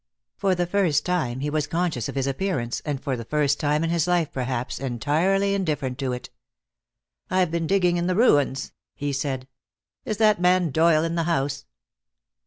For 0.35 0.55
the 0.55 0.65
first 0.65 1.05
time 1.05 1.41
he 1.41 1.51
was 1.51 1.67
conscious 1.67 2.09
of 2.09 2.15
his 2.15 2.25
appearance, 2.25 2.81
and 2.85 2.99
for 2.99 3.15
the 3.15 3.23
first 3.23 3.59
time 3.59 3.83
in 3.83 3.91
his 3.91 4.07
life 4.07 4.31
perhaps, 4.31 4.79
entirely 4.79 5.53
indifferent 5.53 5.99
to 5.99 6.11
it. 6.11 6.31
"I've 7.29 7.51
been 7.51 7.67
digging 7.67 7.97
in 7.97 8.07
the 8.07 8.15
ruins," 8.15 8.71
he 8.95 9.13
said. 9.13 9.47
"Is 10.03 10.17
that 10.17 10.41
man 10.41 10.71
Doyle 10.71 11.03
in 11.03 11.13
the 11.13 11.25
house?" 11.29 11.65